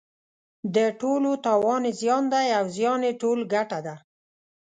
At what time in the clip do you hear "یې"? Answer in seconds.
1.87-1.91, 3.07-3.13